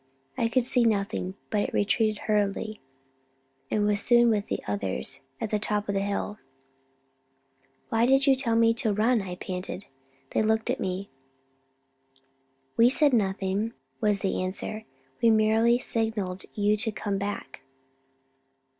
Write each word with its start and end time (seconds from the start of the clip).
I 0.35 0.47
could 0.47 0.65
see 0.65 0.83
nothing, 0.83 1.35
but 1.51 1.71
retreated 1.73 2.23
hurriedly, 2.25 2.81
and 3.69 3.85
was 3.85 4.01
soon 4.01 4.31
with 4.31 4.47
the 4.47 4.59
others 4.65 5.21
at 5.39 5.51
the 5.51 5.59
top 5.59 5.87
of 5.87 5.93
the 5.93 6.01
hill. 6.01 6.39
"Why 7.89 8.07
did 8.07 8.25
you 8.25 8.35
tell 8.35 8.55
me 8.55 8.73
to 8.73 8.93
run?" 8.93 9.21
I 9.21 9.35
panted. 9.35 9.85
They 10.31 10.41
looked 10.41 10.71
at 10.71 10.79
me. 10.79 11.11
"We 12.77 12.89
said 12.89 13.13
nothing," 13.13 13.73
was 13.99 14.21
the 14.21 14.41
answer; 14.41 14.85
"we 15.21 15.29
merely 15.29 15.77
signalled 15.77 16.45
you 16.55 16.77
to 16.77 16.91
come 16.91 17.19
back." 17.19 17.61